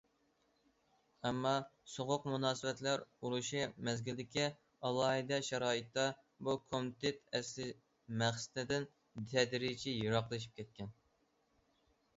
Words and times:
ئەمما 1.29 1.51
سوغۇق 1.95 2.23
مۇناسىۋەتلەر 2.31 3.03
ئۇرۇشى 3.25 3.61
مەزگىلىدىكى 3.91 4.47
ئالاھىدە 4.89 5.41
شارائىتتا، 5.51 6.07
بۇ 6.49 6.57
كومىتېت 6.65 7.23
ئەسلى 7.41 7.71
مەقسىتىدىن 8.25 8.91
تەدرىجىي 9.35 10.01
يىراقلىشىپ 10.09 10.59
كەتتى. 10.63 10.93